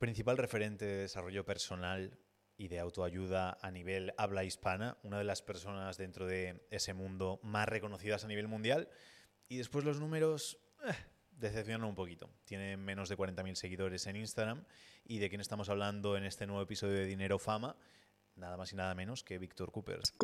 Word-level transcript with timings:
Principal 0.00 0.38
referente 0.38 0.86
de 0.86 0.96
desarrollo 0.96 1.44
personal 1.44 2.16
y 2.56 2.68
de 2.68 2.78
autoayuda 2.78 3.58
a 3.60 3.70
nivel 3.70 4.14
habla 4.16 4.44
hispana, 4.44 4.96
una 5.02 5.18
de 5.18 5.24
las 5.24 5.42
personas 5.42 5.98
dentro 5.98 6.26
de 6.26 6.66
ese 6.70 6.94
mundo 6.94 7.38
más 7.42 7.68
reconocidas 7.68 8.24
a 8.24 8.26
nivel 8.26 8.48
mundial. 8.48 8.88
Y 9.46 9.58
después 9.58 9.84
los 9.84 10.00
números 10.00 10.58
eh, 10.88 10.94
decepcionan 11.32 11.86
un 11.86 11.94
poquito. 11.94 12.30
Tiene 12.46 12.78
menos 12.78 13.10
de 13.10 13.18
40.000 13.18 13.54
seguidores 13.56 14.06
en 14.06 14.16
Instagram. 14.16 14.64
¿Y 15.04 15.18
de 15.18 15.28
quién 15.28 15.42
estamos 15.42 15.68
hablando 15.68 16.16
en 16.16 16.24
este 16.24 16.46
nuevo 16.46 16.62
episodio 16.62 16.94
de 16.94 17.04
Dinero 17.04 17.38
Fama? 17.38 17.76
Nada 18.36 18.56
más 18.56 18.72
y 18.72 18.76
nada 18.76 18.94
menos 18.94 19.22
que 19.22 19.36
Víctor 19.36 19.70
Coopers. 19.70 20.14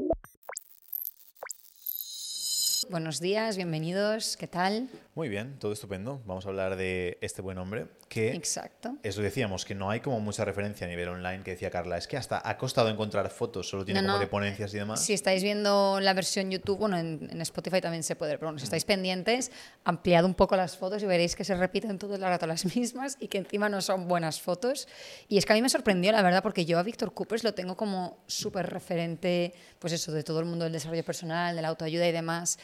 Buenos 2.90 3.20
días, 3.20 3.56
bienvenidos, 3.56 4.36
¿qué 4.36 4.46
tal? 4.46 4.88
Muy 5.14 5.30
bien, 5.30 5.58
todo 5.58 5.72
estupendo. 5.72 6.20
Vamos 6.26 6.44
a 6.44 6.50
hablar 6.50 6.76
de 6.76 7.16
este 7.22 7.40
buen 7.40 7.56
hombre 7.56 7.86
que... 8.08 8.32
Exacto. 8.32 8.96
Eso 9.02 9.22
decíamos, 9.22 9.64
que 9.64 9.74
no 9.74 9.88
hay 9.88 10.00
como 10.00 10.20
mucha 10.20 10.44
referencia 10.44 10.86
a 10.86 10.90
nivel 10.90 11.08
online 11.08 11.42
que 11.42 11.52
decía 11.52 11.70
Carla. 11.70 11.96
Es 11.96 12.06
que 12.06 12.18
hasta 12.18 12.46
ha 12.46 12.58
costado 12.58 12.90
encontrar 12.90 13.30
fotos, 13.30 13.68
solo 13.68 13.84
tiene 13.84 14.04
como 14.04 14.18
de 14.18 14.26
ponencias 14.26 14.74
y 14.74 14.78
demás. 14.78 15.02
Si 15.02 15.14
estáis 15.14 15.42
viendo 15.42 16.00
la 16.00 16.12
versión 16.12 16.50
YouTube, 16.50 16.78
bueno, 16.78 16.98
en, 16.98 17.40
Spotify 17.40 17.80
también 17.80 18.02
se 18.02 18.14
puede, 18.14 18.32
pero 18.36 18.48
bueno, 18.48 18.58
si 18.58 18.64
estáis 18.64 18.84
pendientes, 18.84 19.52
ampliad 19.84 20.24
un 20.24 20.34
poco 20.34 20.56
las 20.56 20.76
fotos 20.76 21.02
y 21.02 21.06
veréis 21.06 21.34
que 21.34 21.44
se 21.44 21.54
repiten 21.54 21.98
todas 21.98 22.20
las 22.20 22.28
rato 22.28 22.46
las 22.46 22.64
mismas 22.76 23.16
y 23.20 23.28
que 23.28 23.38
encima 23.38 23.68
no 23.70 23.80
son 23.80 24.06
buenas 24.06 24.40
fotos. 24.40 24.86
Y 25.28 25.38
es 25.38 25.46
que 25.46 25.52
a 25.54 25.56
mí 25.56 25.62
me 25.62 25.70
sorprendió, 25.70 26.12
la 26.12 26.22
verdad, 26.22 26.42
porque 26.42 26.66
yo 26.66 26.78
a 26.78 26.82
Víctor 26.82 27.14
Coopers 27.14 27.42
lo 27.42 27.54
tengo 27.54 27.76
como 27.76 28.18
súper 28.26 28.68
referente, 28.68 29.54
pues 29.78 29.94
eso, 29.94 30.12
de 30.12 30.22
todo 30.22 30.40
el 30.40 30.46
mundo 30.46 30.64
del 30.64 30.74
desarrollo 30.74 31.04
personal, 31.04 31.56
de 31.56 31.62
la 31.62 31.68
autoayuda 31.68 32.06
y 32.06 32.12
demás 32.12 32.58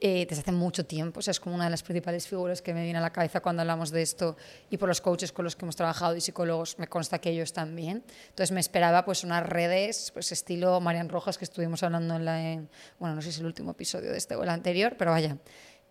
eh, 0.00 0.26
desde 0.28 0.42
hace 0.42 0.52
mucho 0.52 0.84
tiempo. 0.84 1.20
O 1.20 1.22
sea, 1.22 1.30
es 1.30 1.40
como 1.40 1.54
una 1.54 1.64
de 1.64 1.70
las 1.70 1.82
principales 1.82 2.26
figuras 2.26 2.60
que 2.60 2.74
me 2.74 2.82
viene 2.82 2.98
a 2.98 3.02
la 3.02 3.12
cabeza 3.12 3.40
cuando 3.40 3.62
hablamos 3.62 3.90
de 3.90 4.02
esto 4.02 4.36
y 4.68 4.76
por 4.76 4.88
los 4.88 5.00
coaches 5.00 5.32
con 5.32 5.44
los 5.44 5.56
que 5.56 5.64
hemos 5.64 5.76
trabajado 5.76 6.14
y 6.16 6.20
psicólogos 6.20 6.78
me 6.78 6.86
consta 6.86 7.18
que 7.18 7.30
ellos 7.30 7.52
también. 7.52 8.04
Entonces 8.28 8.52
me 8.52 8.60
esperaba 8.60 9.04
pues 9.04 9.24
unas 9.24 9.46
redes 9.46 10.10
pues 10.12 10.32
estilo 10.32 10.80
Marian 10.80 11.08
Rojas 11.08 11.38
que 11.38 11.44
estuvimos 11.44 11.82
hablando 11.82 12.16
en 12.16 12.24
la... 12.24 12.62
bueno, 12.98 13.14
no 13.14 13.22
sé 13.22 13.28
si 13.28 13.36
es 13.36 13.40
el 13.40 13.46
último 13.46 13.70
episodio 13.70 14.10
de 14.12 14.18
este 14.18 14.36
o 14.36 14.42
el 14.42 14.50
anterior, 14.50 14.96
pero 14.98 15.12
vaya. 15.12 15.38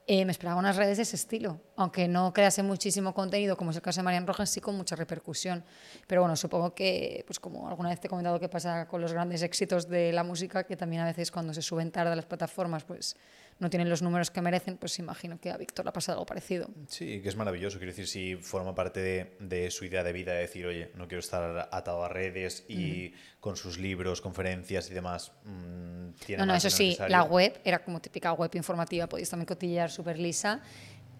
Eh, 0.08 0.24
me 0.24 0.32
esperaba 0.32 0.60
unas 0.60 0.76
redes 0.76 0.98
de 0.98 1.04
ese 1.04 1.16
estilo, 1.16 1.60
aunque 1.76 2.08
no 2.08 2.32
crease 2.32 2.62
muchísimo 2.62 3.12
contenido, 3.16 3.58
como 3.58 3.72
es 3.72 3.78
el 3.78 3.82
caso 3.82 4.02
de 4.02 4.04
Marian 4.04 4.28
Rojas, 4.28 4.52
sí 4.52 4.62
con 4.62 4.78
mucha 4.78 4.96
repercusión. 4.96 5.66
Pero 6.06 6.22
bueno, 6.22 6.36
supongo 6.36 6.76
que, 6.76 7.24
pues 7.26 7.40
como 7.40 7.68
alguna 7.68 7.90
vez 7.90 8.00
te 8.00 8.06
he 8.06 8.10
comentado 8.10 8.40
que 8.40 8.48
pasa 8.48 8.88
con 8.88 9.02
los 9.02 9.14
grandes 9.14 9.42
éxitos 9.42 9.90
de 9.90 10.14
la 10.14 10.24
música, 10.24 10.64
que 10.66 10.76
también 10.78 11.02
a 11.02 11.06
veces 11.06 11.32
cuando 11.32 11.56
se 11.56 11.64
suben 11.64 11.90
tarde 11.92 12.12
a 12.12 12.16
las 12.16 12.28
plataformas, 12.28 12.84
pues 12.84 13.16
no 13.58 13.70
tienen 13.70 13.90
los 13.90 14.02
números 14.02 14.32
que 14.32 14.42
merecen, 14.42 14.78
pues 14.78 15.00
imagino 15.00 15.40
que 15.40 15.50
a 15.50 15.58
Víctor 15.58 15.86
le 15.86 15.90
ha 15.90 15.94
pasado 15.94 16.18
algo 16.18 16.26
parecido. 16.26 16.70
Sí, 16.88 17.22
que 17.22 17.30
es 17.30 17.36
maravilloso. 17.38 17.78
Quiero 17.78 17.92
decir, 17.92 18.08
si 18.08 18.36
forma 18.36 18.76
parte 18.76 19.00
de, 19.00 19.38
de 19.40 19.72
su 19.72 19.86
idea 19.86 20.04
de 20.04 20.12
vida, 20.12 20.34
de 20.34 20.42
decir, 20.42 20.66
oye, 20.66 20.92
no 20.96 21.08
quiero 21.08 21.22
estar 21.22 21.70
atado 21.72 22.04
a 22.04 22.10
redes 22.10 22.66
y 22.68 23.14
con 23.40 23.56
sus 23.56 23.78
libros, 23.78 24.22
conferencias 24.22 24.90
y 24.92 24.94
demás. 24.94 25.32
Mmm, 25.46 26.36
no, 26.38 26.46
no, 26.46 26.56
eso 26.56 26.70
sí, 26.70 26.98
la 27.08 27.24
web 27.24 27.60
era 27.64 27.84
como 27.84 28.02
típica 28.02 28.34
web 28.34 28.52
informativa, 28.56 29.08
podéis 29.08 29.30
también 29.30 29.46
cotillear 29.46 29.90
súper 29.90 30.20
lisa. 30.20 30.62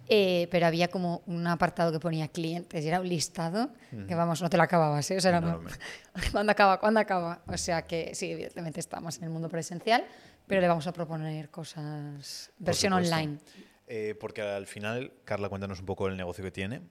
Eh, 0.08 0.46
pero 0.52 0.66
había 0.66 0.86
como 0.86 1.22
un 1.26 1.44
apartado 1.48 1.90
que 1.90 1.98
ponía 1.98 2.28
clientes 2.28 2.84
y 2.84 2.86
era 2.86 3.00
un 3.00 3.08
listado 3.08 3.70
que 4.06 4.14
vamos, 4.14 4.40
no 4.40 4.48
te 4.48 4.56
lo 4.56 4.62
acababas, 4.62 5.10
¿eh? 5.10 5.16
O 5.16 5.20
sea, 5.20 5.36
era, 5.36 5.58
¿cuándo 6.32 6.52
acaba? 6.52 6.78
¿Cuándo 6.78 7.00
acaba? 7.00 7.42
O 7.48 7.56
sea 7.56 7.82
que 7.82 8.14
sí, 8.14 8.30
evidentemente 8.30 8.78
estamos 8.78 9.18
en 9.18 9.24
el 9.24 9.30
mundo 9.30 9.48
presencial, 9.48 10.04
pero 10.46 10.60
le 10.60 10.68
vamos 10.68 10.86
a 10.86 10.92
proponer 10.92 11.50
cosas, 11.50 12.50
versión 12.58 12.92
online. 12.92 13.38
Eh, 13.86 14.14
porque 14.18 14.42
al 14.42 14.66
final, 14.66 15.12
Carla, 15.24 15.48
cuéntanos 15.48 15.80
un 15.80 15.86
poco 15.86 16.08
el 16.08 16.16
negocio 16.16 16.42
que 16.42 16.50
tiene. 16.50 16.82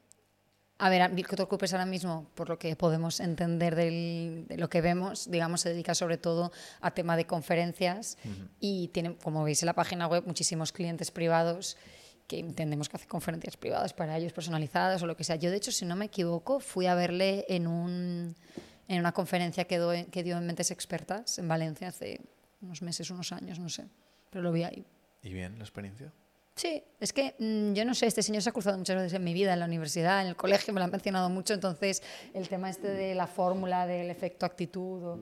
A 0.78 0.90
ver, 0.90 1.10
Víctor 1.12 1.48
Coopers 1.48 1.72
ahora 1.72 1.86
mismo, 1.86 2.30
por 2.36 2.50
lo 2.50 2.60
que 2.60 2.76
podemos 2.76 3.22
entender 3.22 3.76
de 3.76 4.46
lo 4.58 4.70
que 4.70 4.82
vemos, 4.82 5.32
digamos, 5.32 5.62
se 5.62 5.70
dedica 5.70 5.96
sobre 5.96 6.18
todo 6.18 6.52
a 6.82 6.92
tema 6.92 7.16
de 7.16 7.26
conferencias 7.26 8.18
y 8.60 8.90
tiene, 8.90 9.16
como 9.16 9.46
veis 9.46 9.64
en 9.64 9.68
la 9.68 9.74
página 9.74 10.08
web, 10.08 10.24
muchísimos 10.26 10.74
clientes 10.74 11.12
privados 11.12 11.78
que 12.28 12.40
entendemos 12.40 12.90
que 12.90 12.98
hace 12.98 13.08
conferencias 13.08 13.56
privadas 13.56 13.94
para 13.94 14.18
ellos, 14.18 14.34
personalizadas 14.34 15.02
o 15.02 15.06
lo 15.06 15.16
que 15.16 15.24
sea. 15.24 15.38
Yo, 15.38 15.50
de 15.50 15.58
hecho, 15.58 15.72
si 15.72 15.86
no 15.86 15.96
me 15.96 16.06
equivoco, 16.06 16.60
fui 16.60 16.88
a 16.88 16.96
verle 16.96 17.46
en, 17.48 17.68
un, 17.68 18.36
en 18.90 19.00
una 19.00 19.14
conferencia 19.14 19.66
que, 19.66 20.08
que 20.12 20.24
dio 20.24 20.38
en 20.38 20.46
Mentes 20.46 20.72
Expertas 20.72 21.40
en 21.40 21.48
Valencia 21.48 21.88
hace 21.88 22.20
unos 22.66 22.82
meses, 22.82 23.10
unos 23.10 23.32
años, 23.32 23.60
no 23.60 23.70
sé, 23.70 23.86
pero 24.30 24.44
lo 24.44 24.52
vi 24.52 24.64
ahí. 24.64 24.86
¿Y 25.24 25.34
bien 25.34 25.58
la 25.58 25.64
experiencia? 25.64 26.12
Sí, 26.56 26.82
es 27.02 27.12
que 27.12 27.36
mm, 27.38 27.74
yo 27.74 27.84
no 27.84 27.94
sé, 27.94 28.08
este 28.08 28.24
señor 28.24 28.42
se 28.42 28.50
ha 28.50 28.54
cruzado 28.54 28.78
muchas 28.78 28.96
veces 28.96 29.14
en 29.14 29.24
mi 29.24 29.34
vida, 29.34 29.54
en 29.54 29.60
la 29.60 29.66
universidad, 29.66 30.22
en 30.22 30.28
el 30.28 30.36
colegio, 30.38 30.74
me 30.74 30.80
lo 30.80 30.86
han 30.86 30.92
mencionado 30.92 31.30
mucho, 31.30 31.54
entonces 31.54 32.02
el 32.34 32.48
tema 32.48 32.70
este 32.70 32.88
de 32.88 33.14
la 33.14 33.28
fórmula 33.28 33.86
del 33.86 34.10
efecto 34.10 34.46
actitud, 34.46 35.04
o, 35.04 35.20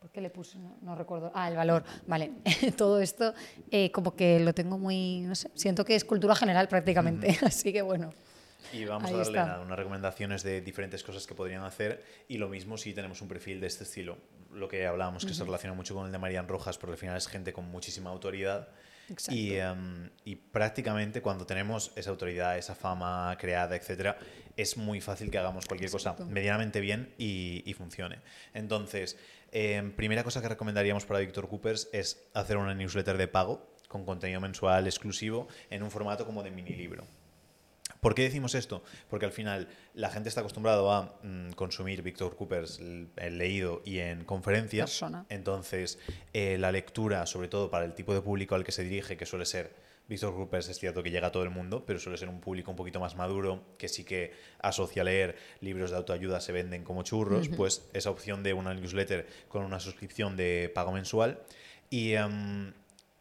¿por 0.00 0.10
qué 0.10 0.20
le 0.20 0.28
puse? 0.28 0.58
No, 0.82 0.96
recuerdo. 0.96 1.30
Ah, 1.34 1.48
el 1.48 1.56
valor, 1.56 1.84
vale. 2.08 2.32
Todo 2.76 3.00
esto 3.00 3.32
eh, 3.70 3.92
como 3.92 4.16
que 4.16 4.40
lo 4.40 4.52
tengo 4.52 4.76
muy, 4.76 5.20
no 5.20 5.36
sé, 5.36 5.52
siento 5.54 5.84
que 5.84 5.94
es 5.94 6.04
cultura 6.04 6.34
general 6.34 6.66
prácticamente, 6.66 7.38
así 7.46 7.72
que 7.72 7.82
bueno. 7.82 8.10
Y 8.72 8.84
vamos 8.84 9.10
a 9.10 9.16
darle 9.16 9.64
unas 9.64 9.78
recomendaciones 9.78 10.42
de 10.42 10.60
diferentes 10.60 11.02
cosas 11.04 11.26
que 11.26 11.34
podrían 11.34 11.62
hacer 11.62 12.04
y 12.28 12.38
lo 12.38 12.48
mismo 12.48 12.76
si 12.76 12.92
tenemos 12.92 13.22
un 13.22 13.28
perfil 13.28 13.60
de 13.60 13.68
este 13.68 13.84
estilo. 13.84 14.18
Lo 14.52 14.68
que 14.68 14.86
hablábamos, 14.86 15.24
que 15.24 15.34
se 15.34 15.44
relaciona 15.44 15.74
mucho 15.74 15.94
con 15.94 16.06
el 16.06 16.12
de 16.12 16.18
Marian 16.18 16.48
Rojas, 16.48 16.78
porque 16.78 16.92
al 16.92 16.98
final 16.98 17.16
es 17.16 17.28
gente 17.28 17.52
con 17.52 17.66
muchísima 17.70 18.10
autoridad. 18.10 18.68
Y, 19.28 19.54
em, 19.54 20.08
y, 20.24 20.36
prácticamente 20.36 21.20
cuando 21.20 21.44
tenemos 21.44 21.92
esa 21.96 22.10
autoridad, 22.10 22.56
esa 22.56 22.76
fama 22.76 23.36
creada, 23.40 23.74
etcétera, 23.74 24.16
es 24.56 24.76
muy 24.76 25.00
fácil 25.00 25.30
que 25.30 25.38
hagamos 25.38 25.66
cualquier 25.66 25.90
cosa 25.90 26.14
medianamente 26.28 26.80
bien 26.80 27.12
y, 27.18 27.62
y 27.66 27.74
funcione. 27.74 28.20
Entonces, 28.54 29.18
em, 29.50 29.90
primera 29.92 30.22
cosa 30.22 30.40
que 30.40 30.48
recomendaríamos 30.48 31.06
para 31.06 31.20
Víctor 31.20 31.48
Coopers 31.48 31.88
es 31.92 32.28
hacer 32.34 32.56
una 32.56 32.74
newsletter 32.74 33.18
de 33.18 33.26
pago 33.26 33.74
con 33.88 34.04
contenido 34.04 34.40
mensual 34.40 34.86
exclusivo 34.86 35.48
en 35.70 35.82
un 35.82 35.90
formato 35.90 36.24
como 36.24 36.44
de 36.44 36.52
mini 36.52 36.76
libro. 36.76 37.04
¿Por 38.00 38.14
qué 38.14 38.22
decimos 38.22 38.54
esto? 38.54 38.82
Porque 39.08 39.26
al 39.26 39.32
final 39.32 39.68
la 39.94 40.10
gente 40.10 40.28
está 40.28 40.40
acostumbrado 40.40 40.90
a 40.92 41.18
mm, 41.22 41.50
consumir 41.52 42.02
Víctor 42.02 42.34
Coopers 42.36 42.80
el, 42.80 43.38
leído 43.38 43.82
y 43.84 43.98
en 43.98 44.24
conferencias. 44.24 45.04
Entonces, 45.28 45.98
eh, 46.32 46.56
la 46.58 46.72
lectura, 46.72 47.26
sobre 47.26 47.48
todo 47.48 47.70
para 47.70 47.84
el 47.84 47.94
tipo 47.94 48.14
de 48.14 48.22
público 48.22 48.54
al 48.54 48.64
que 48.64 48.72
se 48.72 48.84
dirige, 48.84 49.16
que 49.16 49.26
suele 49.26 49.44
ser 49.44 49.74
Víctor 50.08 50.34
Coopers, 50.34 50.68
es 50.68 50.78
cierto 50.78 51.02
que 51.02 51.10
llega 51.10 51.28
a 51.28 51.32
todo 51.32 51.44
el 51.44 51.50
mundo, 51.50 51.84
pero 51.86 51.98
suele 51.98 52.18
ser 52.18 52.28
un 52.28 52.40
público 52.40 52.70
un 52.70 52.76
poquito 52.76 52.98
más 52.98 53.14
maduro, 53.16 53.62
que 53.78 53.88
sí 53.88 54.02
que 54.02 54.32
asocia 54.60 55.04
leer 55.04 55.36
libros 55.60 55.90
de 55.90 55.98
autoayuda, 55.98 56.40
se 56.40 56.52
venden 56.52 56.82
como 56.82 57.02
churros, 57.02 57.48
pues 57.48 57.88
esa 57.92 58.10
opción 58.10 58.42
de 58.42 58.54
una 58.54 58.74
newsletter 58.74 59.26
con 59.48 59.62
una 59.62 59.78
suscripción 59.78 60.36
de 60.36 60.70
pago 60.74 60.92
mensual. 60.92 61.40
Y. 61.90 62.14
Em, 62.14 62.72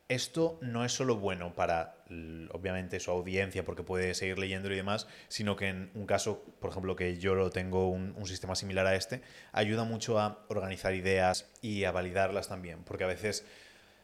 esto 0.09 0.57
no 0.61 0.83
es 0.83 0.91
solo 0.91 1.17
bueno 1.17 1.53
para, 1.53 2.03
obviamente, 2.51 2.99
su 2.99 3.11
audiencia, 3.11 3.63
porque 3.63 3.83
puede 3.83 4.15
seguir 4.15 4.39
leyendo 4.39 4.71
y 4.71 4.75
demás, 4.75 5.07
sino 5.27 5.55
que 5.55 5.67
en 5.67 5.91
un 5.93 6.07
caso, 6.07 6.43
por 6.59 6.71
ejemplo, 6.71 6.95
que 6.95 7.17
yo 7.19 7.35
lo 7.35 7.51
tengo 7.51 7.89
un, 7.89 8.25
sistema 8.25 8.55
similar 8.55 8.87
a 8.87 8.95
este, 8.95 9.21
ayuda 9.51 9.83
mucho 9.83 10.19
a 10.19 10.45
organizar 10.49 10.95
ideas 10.95 11.49
y 11.61 11.83
a 11.83 11.91
validarlas 11.91 12.49
también, 12.49 12.83
porque 12.83 13.03
a 13.03 13.07
veces 13.07 13.45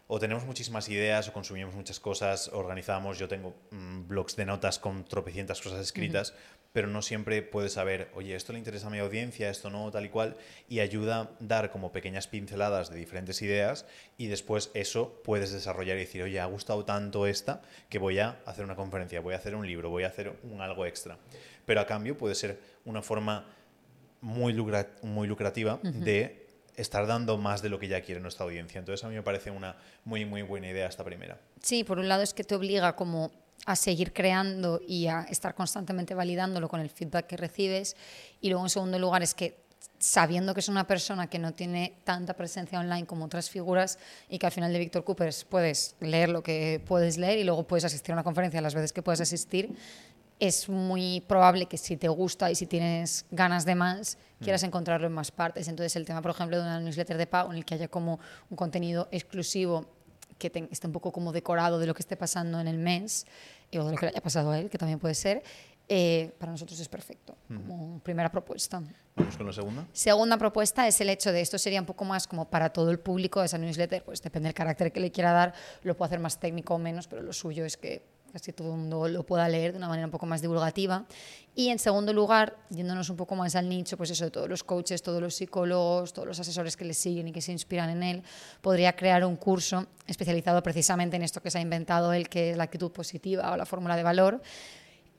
o 0.07 0.19
tenemos 0.19 0.45
muchísimas 0.45 0.87
ideas 0.89 1.27
o 1.27 1.33
consumimos 1.33 1.73
muchas 1.73 1.99
cosas, 1.99 2.49
organizamos, 2.53 3.17
yo 3.17 3.27
tengo 3.27 3.55
mm, 3.71 4.07
blogs 4.07 4.35
de 4.35 4.45
notas 4.45 4.77
con 4.77 5.05
tropecientas 5.05 5.59
cosas 5.61 5.79
escritas, 5.79 6.35
pero 6.75 6.89
no 6.89 7.01
siempre 7.01 7.41
puedes 7.41 7.71
saber, 7.71 8.09
oye, 8.15 8.35
esto 8.35 8.51
le 8.51 8.59
interesa 8.59 8.87
a 8.87 8.89
mi 8.89 8.99
audiencia, 8.99 9.49
esto 9.49 9.69
no, 9.69 9.89
tal 9.91 10.03
y 10.03 10.09
cual, 10.09 10.35
y 10.67 10.81
ayuda 10.81 11.21
a 11.21 11.29
dar 11.39 11.71
como 11.71 11.93
pequeñas 11.93 12.27
pinceladas 12.27 12.89
de 12.89 12.97
diferentes 12.97 13.41
ideas 13.41 13.85
y 14.17 14.27
después 14.27 14.71
eso 14.73 15.21
puedes 15.23 15.53
desarrollar 15.53 15.95
y 15.95 16.01
decir, 16.01 16.21
oye, 16.21 16.37
ha 16.37 16.45
gustado 16.47 16.83
tanto 16.83 17.27
esta 17.27 17.61
que 17.87 17.97
voy 17.97 18.19
a 18.19 18.41
hacer 18.45 18.65
una 18.65 18.75
conferencia, 18.75 19.21
voy 19.21 19.35
a 19.35 19.37
hacer 19.37 19.55
un 19.55 19.65
libro, 19.65 19.89
voy 19.89 20.03
a 20.03 20.07
hacer 20.07 20.33
un 20.43 20.59
algo 20.59 20.85
extra. 20.85 21.17
Pero 21.65 21.79
a 21.79 21.85
cambio 21.85 22.17
puede 22.17 22.35
ser 22.35 22.59
una 22.83 23.01
forma 23.01 23.45
muy, 24.19 24.53
muy 25.01 25.27
lucrativa 25.29 25.79
de 25.81 26.45
estar 26.75 27.07
dando 27.07 27.37
más 27.37 27.61
de 27.61 27.69
lo 27.69 27.79
que 27.79 27.87
ya 27.87 28.01
quiere 28.01 28.19
nuestra 28.19 28.43
audiencia. 28.43 28.79
Entonces 28.79 29.01
a 29.05 29.07
mí 29.07 29.15
me 29.15 29.23
parece 29.23 29.49
una 29.49 29.77
muy, 30.03 30.25
muy 30.25 30.41
buena 30.41 30.67
idea 30.67 30.89
esta 30.89 31.05
primera. 31.05 31.39
Sí, 31.61 31.85
por 31.85 31.99
un 31.99 32.09
lado 32.09 32.21
es 32.21 32.33
que 32.33 32.43
te 32.43 32.53
obliga 32.53 32.97
como 32.97 33.31
a 33.65 33.75
seguir 33.75 34.13
creando 34.13 34.79
y 34.87 35.07
a 35.07 35.21
estar 35.21 35.55
constantemente 35.55 36.13
validándolo 36.13 36.69
con 36.69 36.79
el 36.79 36.89
feedback 36.89 37.27
que 37.27 37.37
recibes. 37.37 37.95
Y 38.41 38.49
luego, 38.49 38.65
en 38.65 38.69
segundo 38.69 38.99
lugar, 38.99 39.23
es 39.23 39.33
que 39.33 39.65
sabiendo 39.97 40.53
que 40.53 40.59
es 40.59 40.69
una 40.69 40.85
persona 40.85 41.27
que 41.27 41.39
no 41.39 41.53
tiene 41.53 41.97
tanta 42.03 42.33
presencia 42.33 42.79
online 42.79 43.05
como 43.05 43.25
otras 43.25 43.49
figuras 43.49 43.97
y 44.29 44.37
que 44.37 44.45
al 44.45 44.51
final 44.51 44.71
de 44.71 44.79
Víctor 44.79 45.03
Coopers 45.03 45.45
puedes 45.45 45.95
leer 45.99 46.29
lo 46.29 46.43
que 46.43 46.81
puedes 46.85 47.17
leer 47.17 47.39
y 47.39 47.43
luego 47.43 47.65
puedes 47.65 47.85
asistir 47.85 48.11
a 48.11 48.15
una 48.15 48.23
conferencia 48.23 48.61
las 48.61 48.75
veces 48.75 48.93
que 48.93 49.01
puedes 49.01 49.21
asistir, 49.21 49.75
es 50.39 50.67
muy 50.67 51.21
probable 51.21 51.65
que 51.65 51.77
si 51.77 51.95
te 51.97 52.09
gusta 52.09 52.51
y 52.51 52.55
si 52.55 52.65
tienes 52.65 53.25
ganas 53.31 53.65
de 53.65 53.75
más, 53.75 54.17
quieras 54.41 54.63
mm. 54.63 54.65
encontrarlo 54.65 55.07
en 55.07 55.13
más 55.13 55.31
partes. 55.31 55.67
Entonces, 55.67 55.95
el 55.95 56.05
tema, 56.05 56.21
por 56.21 56.31
ejemplo, 56.31 56.57
de 56.57 56.63
una 56.63 56.79
newsletter 56.79 57.17
de 57.17 57.27
pago 57.27 57.51
en 57.51 57.57
el 57.57 57.65
que 57.65 57.75
haya 57.75 57.87
como 57.87 58.19
un 58.49 58.57
contenido 58.57 59.07
exclusivo 59.11 59.85
que 60.37 60.51
esté 60.71 60.87
un 60.87 60.93
poco 60.93 61.11
como 61.11 61.31
decorado 61.31 61.79
de 61.79 61.87
lo 61.87 61.93
que 61.93 62.01
esté 62.01 62.17
pasando 62.17 62.59
en 62.59 62.67
el 62.67 62.77
mes 62.77 63.25
o 63.73 63.83
de 63.83 63.91
lo 63.91 63.97
que 63.97 64.05
le 64.05 64.11
haya 64.11 64.21
pasado 64.21 64.51
a 64.51 64.59
él, 64.59 64.69
que 64.69 64.77
también 64.77 64.99
puede 64.99 65.15
ser, 65.15 65.43
eh, 65.87 66.33
para 66.39 66.51
nosotros 66.51 66.79
es 66.79 66.89
perfecto 66.89 67.37
como 67.47 67.99
primera 67.99 68.31
propuesta. 68.31 68.81
Vamos 69.15 69.37
con 69.37 69.45
la 69.45 69.53
segunda. 69.53 69.87
Segunda 69.93 70.37
propuesta 70.37 70.87
es 70.87 70.99
el 70.99 71.09
hecho 71.09 71.31
de 71.31 71.41
esto 71.41 71.59
sería 71.59 71.79
un 71.79 71.85
poco 71.85 72.05
más 72.05 72.27
como 72.27 72.49
para 72.49 72.71
todo 72.73 72.89
el 72.89 72.99
público 72.99 73.43
esa 73.43 73.57
newsletter, 73.57 74.03
pues 74.03 74.21
depende 74.21 74.47
del 74.47 74.55
carácter 74.55 74.91
que 74.91 74.99
le 74.99 75.11
quiera 75.11 75.31
dar, 75.31 75.53
lo 75.83 75.95
puedo 75.95 76.07
hacer 76.07 76.19
más 76.19 76.39
técnico 76.39 76.73
o 76.73 76.79
menos, 76.79 77.07
pero 77.07 77.21
lo 77.21 77.33
suyo 77.33 77.65
es 77.65 77.77
que 77.77 78.03
casi 78.35 78.51
todo 78.51 78.73
el 78.73 78.79
mundo 78.79 79.07
lo 79.07 79.25
pueda 79.25 79.47
leer 79.47 79.71
de 79.71 79.77
una 79.77 79.87
manera 79.87 80.05
un 80.05 80.11
poco 80.11 80.25
más 80.25 80.41
divulgativa. 80.41 81.05
Y 81.55 81.69
en 81.69 81.79
segundo 81.79 82.11
lugar, 82.11 82.57
yéndonos 82.69 83.09
un 83.09 83.15
poco 83.15 83.33
más 83.33 83.55
al 83.55 83.69
nicho, 83.69 83.95
pues 83.95 84.09
eso 84.09 84.25
de 84.25 84.31
todos 84.31 84.49
los 84.49 84.61
coaches, 84.61 85.01
todos 85.01 85.21
los 85.21 85.35
psicólogos, 85.35 86.11
todos 86.11 86.27
los 86.27 86.37
asesores 86.37 86.75
que 86.75 86.83
le 86.83 86.93
siguen 86.93 87.29
y 87.29 87.31
que 87.31 87.39
se 87.39 87.53
inspiran 87.53 87.89
en 87.91 88.03
él, 88.03 88.23
podría 88.59 88.93
crear 88.93 89.23
un 89.23 89.37
curso 89.37 89.87
especializado 90.05 90.61
precisamente 90.61 91.15
en 91.15 91.21
esto 91.21 91.41
que 91.41 91.49
se 91.49 91.59
ha 91.59 91.61
inventado 91.61 92.11
él, 92.11 92.27
que 92.27 92.51
es 92.51 92.57
la 92.57 92.65
actitud 92.65 92.91
positiva 92.91 93.53
o 93.53 93.55
la 93.55 93.65
fórmula 93.65 93.95
de 93.95 94.03
valor, 94.03 94.41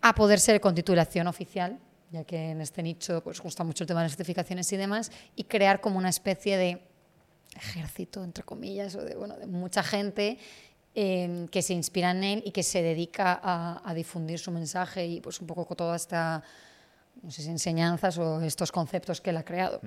a 0.03 0.15
poder 0.15 0.39
ser 0.39 0.61
con 0.61 0.75
titulación 0.75 1.27
oficial, 1.27 1.79
ya 2.11 2.23
que 2.25 2.51
en 2.51 2.61
este 2.61 2.83
nicho 2.83 3.23
pues 3.25 3.41
gusta 3.41 3.65
mucho 3.65 3.85
el 3.85 3.89
tema 3.89 4.01
de 4.01 4.09
las 4.09 4.13
certificaciones 4.13 4.71
y 4.75 4.77
demás, 4.77 5.11
y 5.37 5.45
crear 5.45 5.81
como 5.81 5.97
una 5.97 6.11
especie 6.11 6.59
de 6.59 6.83
ejército, 7.57 8.23
entre 8.23 8.45
comillas, 8.45 8.95
o 8.95 9.03
de, 9.03 9.15
bueno, 9.15 9.39
de 9.39 9.47
mucha 9.47 9.83
gente 9.83 10.39
eh, 10.99 11.47
que 11.51 11.61
se 11.61 11.75
inspira 11.75 12.11
en 12.11 12.25
él 12.25 12.43
y 12.47 12.53
que 12.53 12.63
se 12.63 12.81
dedica 12.81 13.39
a, 13.43 13.83
a, 13.85 13.93
difundir 13.93 14.39
su 14.39 14.51
mensaje 14.51 15.07
y 15.07 15.21
pues 15.21 15.43
un 15.43 15.47
poco 15.47 15.67
con 15.67 15.77
toda 15.77 15.95
esta 15.95 16.43
no 17.23 17.31
sé 17.31 17.43
si 17.43 17.51
enseñanzas 17.51 18.19
o 18.19 18.41
estos 18.41 18.73
conceptos 18.73 19.21
que 19.21 19.31
él 19.31 19.37
ha 19.37 19.45
creado. 19.45 19.81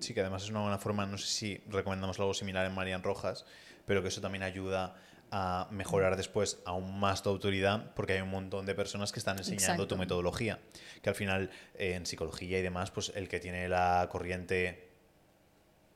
Sí, 0.00 0.12
que 0.12 0.20
además 0.20 0.42
es 0.42 0.50
una 0.50 0.62
buena 0.62 0.78
forma, 0.78 1.06
no 1.06 1.18
sé 1.18 1.26
si 1.26 1.60
recomendamos 1.68 2.18
algo 2.18 2.34
similar 2.34 2.66
en 2.66 2.74
Marian 2.74 3.02
Rojas, 3.02 3.44
pero 3.86 4.02
que 4.02 4.08
eso 4.08 4.20
también 4.20 4.42
ayuda 4.42 4.96
a 5.30 5.68
mejorar 5.70 6.16
después 6.16 6.58
aún 6.64 6.98
más 6.98 7.22
tu 7.22 7.30
autoridad 7.30 7.92
porque 7.94 8.14
hay 8.14 8.20
un 8.20 8.30
montón 8.30 8.64
de 8.66 8.74
personas 8.74 9.12
que 9.12 9.18
están 9.18 9.38
enseñando 9.38 9.64
Exacto. 9.64 9.88
tu 9.88 9.96
metodología. 9.96 10.60
Que 11.02 11.10
al 11.10 11.14
final 11.14 11.50
eh, 11.74 11.94
en 11.94 12.06
psicología 12.06 12.58
y 12.58 12.62
demás, 12.62 12.90
pues 12.90 13.12
el 13.14 13.28
que 13.28 13.40
tiene 13.40 13.68
la 13.68 14.08
corriente, 14.10 14.88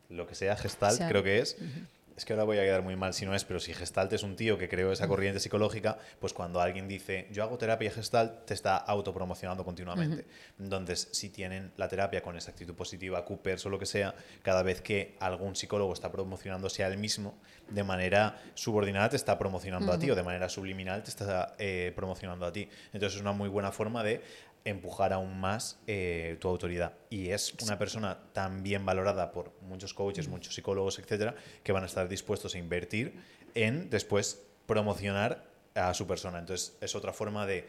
lo 0.09 0.27
que 0.27 0.35
sea, 0.35 0.57
gestalt, 0.57 0.95
o 0.95 0.97
sea, 0.97 1.09
creo 1.09 1.23
que 1.23 1.41
es. 1.41 1.57
Uh 1.61 1.65
-huh 1.65 2.00
es 2.21 2.27
que 2.27 2.35
ahora 2.35 2.45
voy 2.45 2.59
a 2.59 2.63
quedar 2.63 2.83
muy 2.83 2.97
mal 2.97 3.15
si 3.15 3.25
no 3.25 3.35
es, 3.35 3.45
pero 3.45 3.61
si 3.61 3.73
Gestalt 3.73 4.13
es 4.13 4.23
un 4.23 4.37
tío 4.37 4.59
que 4.59 4.69
creó 4.69 4.93
esa 4.93 5.09
corriente 5.09 5.41
psicológica, 5.41 5.97
pues 6.19 6.35
cuando 6.35 6.61
alguien 6.61 6.87
dice 6.87 7.27
yo 7.33 7.43
hago 7.43 7.57
terapia 7.57 7.91
Gestalt, 7.91 8.45
te 8.45 8.53
está 8.53 8.77
autopromocionando 8.77 9.65
continuamente. 9.65 10.17
Uh 10.17 10.27
-huh. 10.27 10.65
Entonces, 10.65 11.09
si 11.13 11.31
tienen 11.31 11.73
la 11.79 11.89
terapia 11.89 12.23
con 12.23 12.37
esa 12.37 12.51
actitud 12.51 12.75
positiva, 12.75 13.25
Coopers 13.25 13.65
o 13.65 13.71
lo 13.71 13.79
que 13.79 13.87
sea, 13.87 14.15
cada 14.43 14.63
vez 14.63 14.83
que 14.83 15.17
algún 15.19 15.57
psicólogo 15.57 15.95
está 15.95 16.13
promocionándose 16.13 16.85
a 16.85 16.89
él 16.89 16.99
mismo, 16.99 17.39
de 17.71 17.85
manera 17.85 18.37
subordinada 18.53 19.09
te 19.09 19.17
está 19.17 19.39
promocionando 19.39 19.87
uh 19.87 19.95
-huh. 19.95 19.97
a 19.97 19.99
ti 19.99 20.11
o 20.11 20.15
de 20.15 20.23
manera 20.23 20.51
subliminal 20.51 21.03
te 21.03 21.09
está 21.09 21.55
eh, 21.59 21.91
promocionando 21.97 22.45
a 22.45 22.53
ti. 22.53 22.69
Entonces, 22.93 23.15
es 23.15 23.23
una 23.23 23.33
muy 23.33 23.49
buena 23.49 23.73
forma 23.73 24.05
de 24.05 24.21
empujar 24.65 25.13
aún 25.13 25.41
más 25.41 25.79
eh, 25.87 26.37
tu 26.41 26.49
autoridad. 26.49 26.93
Y 27.09 27.31
es 27.31 27.55
una 27.63 27.79
persona 27.79 28.19
tan 28.33 28.63
bien 28.63 28.85
valorada 28.85 29.33
por 29.33 29.53
muchos 29.63 29.95
coaches, 29.95 30.29
muchos 30.29 30.55
psicólogos, 30.55 30.99
etcétera, 30.99 31.35
que 31.63 31.73
van 31.73 31.83
a 31.83 31.87
estar 31.87 32.09
dispuestos 32.11 32.55
a 32.55 32.59
invertir 32.59 33.15
en 33.55 33.89
después 33.89 34.43
promocionar 34.67 35.45
a 35.75 35.95
su 35.95 36.07
persona. 36.07 36.39
Entonces, 36.39 36.77
es 36.81 36.95
otra 36.95 37.13
forma 37.13 37.47
de 37.47 37.69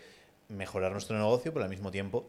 mejorar 0.49 0.91
nuestro 0.91 1.17
negocio, 1.17 1.53
pero 1.53 1.63
al 1.63 1.69
mismo 1.69 1.91
tiempo 1.91 2.27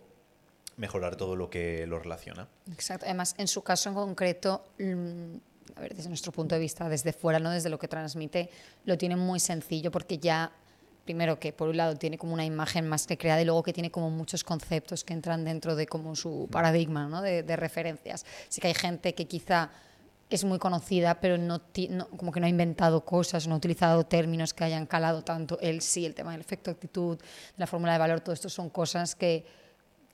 mejorar 0.76 1.17
todo 1.17 1.37
lo 1.37 1.50
que 1.50 1.87
lo 1.87 1.99
relaciona. 1.99 2.49
Exacto. 2.73 3.05
Además, 3.06 3.35
en 3.38 3.49
su 3.49 3.62
caso 3.62 3.88
en 3.88 3.94
concreto, 3.94 4.64
a 5.76 5.81
ver, 5.81 5.94
desde 5.94 6.09
nuestro 6.09 6.32
punto 6.32 6.55
de 6.55 6.61
vista, 6.61 6.88
desde 6.88 7.12
fuera, 7.12 7.38
no 7.38 7.50
desde 7.50 7.69
lo 7.69 7.79
que 7.79 7.88
transmite, 7.88 8.50
lo 8.85 8.97
tiene 8.97 9.17
muy 9.17 9.41
sencillo 9.41 9.91
porque 9.91 10.19
ya 10.19 10.53
primero 11.05 11.38
que 11.38 11.53
por 11.53 11.69
un 11.69 11.76
lado 11.76 11.97
tiene 11.97 12.17
como 12.17 12.32
una 12.32 12.44
imagen 12.44 12.88
más 12.88 13.06
que 13.06 13.19
creada 13.19 13.43
y 13.43 13.44
luego 13.44 13.62
que 13.62 13.73
tiene 13.73 13.91
como 13.91 14.08
muchos 14.08 14.44
conceptos 14.44 15.03
que 15.05 15.12
entran 15.12 15.44
dentro 15.44 15.75
de 15.75 15.87
como 15.87 16.15
su 16.15 16.49
paradigma 16.50 17.08
¿no? 17.08 17.20
de, 17.20 17.43
de 17.43 17.56
referencias. 17.56 18.25
Sí 18.49 18.61
que 18.61 18.69
hay 18.69 18.75
gente 18.75 19.15
que 19.15 19.26
quizá 19.26 19.70
es 20.37 20.44
muy 20.44 20.58
conocida, 20.58 21.20
pero 21.20 21.38
no, 21.38 21.62
no, 21.90 22.08
como 22.08 22.32
que 22.32 22.40
no 22.40 22.46
ha 22.46 22.49
inventado 22.49 23.05
cosas, 23.05 23.46
no 23.46 23.55
ha 23.55 23.56
utilizado 23.58 24.05
términos 24.05 24.55
que 24.55 24.64
hayan 24.64 24.87
calado 24.87 25.23
tanto. 25.23 25.58
Él 25.61 25.81
sí, 25.81 26.06
el 26.06 26.14
tema 26.14 26.32
del 26.32 26.40
efecto 26.40 26.70
actitud, 26.70 27.19
la 27.56 27.67
fórmula 27.67 27.93
de 27.93 27.99
valor, 27.99 28.20
todo 28.20 28.32
esto 28.32 28.49
son 28.49 28.70
cosas 28.70 29.14
que 29.14 29.44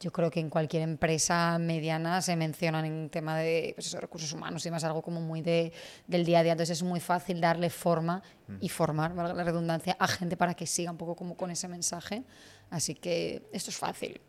yo 0.00 0.12
creo 0.12 0.30
que 0.30 0.38
en 0.38 0.48
cualquier 0.48 0.82
empresa 0.82 1.58
mediana 1.58 2.22
se 2.22 2.36
mencionan 2.36 2.84
en 2.84 3.10
tema 3.10 3.36
de 3.38 3.72
pues 3.74 3.88
eso, 3.88 4.00
recursos 4.00 4.32
humanos 4.32 4.64
y 4.64 4.70
más 4.70 4.84
algo 4.84 5.02
como 5.02 5.20
muy 5.20 5.42
de, 5.42 5.72
del 6.06 6.24
día 6.24 6.38
a 6.38 6.42
día. 6.42 6.52
Entonces 6.52 6.78
es 6.78 6.82
muy 6.84 7.00
fácil 7.00 7.40
darle 7.40 7.68
forma 7.68 8.22
y 8.60 8.68
formar, 8.68 9.14
valga 9.14 9.34
la 9.34 9.44
redundancia, 9.44 9.96
a 9.98 10.06
gente 10.06 10.36
para 10.36 10.54
que 10.54 10.66
siga 10.66 10.90
un 10.90 10.96
poco 10.96 11.16
como 11.16 11.36
con 11.36 11.50
ese 11.50 11.66
mensaje. 11.66 12.22
Así 12.70 12.94
que 12.94 13.48
esto 13.52 13.70
es 13.70 13.76
fácil. 13.76 14.20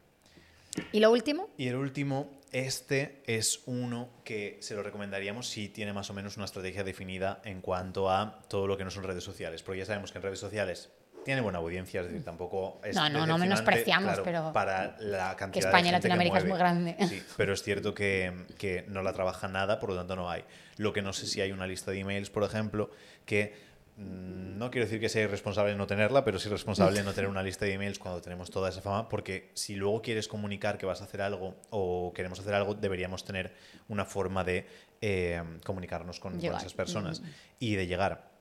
¿Y 0.92 1.00
lo 1.00 1.12
último? 1.12 1.50
Y 1.58 1.68
el 1.68 1.76
último, 1.76 2.30
este 2.52 3.22
es 3.26 3.62
uno 3.66 4.10
que 4.24 4.58
se 4.62 4.76
lo 4.76 4.84
recomendaríamos 4.84 5.48
si 5.48 5.70
tiene 5.70 5.94
más 5.94 6.10
o 6.10 6.14
menos 6.14 6.38
una 6.38 6.46
estrategia 6.46 6.84
definida 6.84 7.42
en 7.44 7.62
cuanto 7.62 8.10
a 8.10 8.40
todo 8.48 8.68
lo 8.68 8.78
que 8.78 8.84
no 8.84 8.92
son 8.92 9.04
redes 9.04 9.24
sociales. 9.24 9.64
Porque 9.64 9.80
ya 9.80 9.86
sabemos 9.86 10.12
que 10.12 10.18
en 10.18 10.24
redes 10.24 10.40
sociales 10.40 10.90
tiene 11.24 11.42
buena 11.42 11.60
audiencia, 11.60 12.02
es 12.02 12.08
decir, 12.08 12.24
tampoco 12.24 12.80
es 12.84 12.96
No, 12.96 13.10
no, 13.10 13.26
no 13.26 13.38
menospreciamos, 13.38 14.14
claro, 14.14 14.24
pero 14.24 14.54
para 14.54 14.96
la 15.00 15.36
cantidad 15.36 15.52
que 15.52 15.68
España 15.68 15.84
de 15.84 15.90
y 15.90 15.92
Latinoamérica 15.92 16.38
es 16.40 16.46
muy 16.46 16.58
grande. 16.58 16.96
Sí, 17.08 17.22
pero 17.38 17.54
es 17.54 17.62
cierto 17.62 17.94
que, 17.94 18.46
que, 18.58 18.86
no 18.88 19.04
la 19.04 19.14
trabaja 19.14 19.48
nada, 19.48 19.80
por 19.80 19.90
lo 19.90 19.96
tanto 19.96 20.16
no 20.16 20.30
hay. 20.30 20.44
Lo 20.78 20.94
que 20.94 21.02
no 21.02 21.14
sé 21.14 21.28
si 21.28 21.42
hay 21.42 21.52
una 21.52 21.68
lista 21.68 21.92
de 21.92 22.00
emails, 22.00 22.30
por 22.30 22.44
ejemplo, 22.44 22.90
que 23.26 23.69
no 24.00 24.72
quiero 24.72 24.86
decir 24.86 25.00
que 25.00 25.10
sea 25.10 25.24
irresponsable 25.24 25.76
no 25.76 25.88
tenerla, 25.88 26.24
pero 26.24 26.40
sí 26.40 26.50
responsable 26.50 27.04
no 27.04 27.14
tener 27.14 27.30
una 27.30 27.44
lista 27.44 27.66
de 27.66 27.74
emails 27.74 28.00
cuando 28.00 28.22
tenemos 28.22 28.50
toda 28.50 28.70
esa 28.70 28.82
fama, 28.82 29.10
porque 29.10 29.52
si 29.54 29.76
luego 29.76 30.02
quieres 30.02 30.28
comunicar 30.28 30.78
que 30.78 30.86
vas 30.86 31.02
a 31.02 31.06
hacer 31.06 31.22
algo 31.22 31.56
o 31.70 32.14
queremos 32.14 32.40
hacer 32.40 32.54
algo, 32.54 32.76
deberíamos 32.76 33.26
tener 33.26 33.54
una 33.88 34.06
forma 34.06 34.44
de 34.44 34.66
eh, 35.02 35.42
comunicarnos 35.66 36.20
con, 36.20 36.40
con, 36.40 36.56
esas 36.56 36.74
personas 36.74 37.22
mm. 37.22 37.26
y 37.60 37.76
de 37.76 37.88
llegar. 37.88 38.32